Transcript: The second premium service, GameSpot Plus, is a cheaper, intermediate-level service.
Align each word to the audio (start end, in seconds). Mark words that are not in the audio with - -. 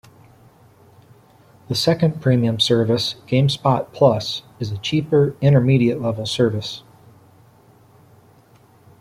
The 1.69 1.75
second 1.75 2.23
premium 2.23 2.59
service, 2.59 3.13
GameSpot 3.27 3.93
Plus, 3.93 4.41
is 4.59 4.71
a 4.71 4.79
cheaper, 4.79 5.35
intermediate-level 5.41 6.25
service. 6.25 6.81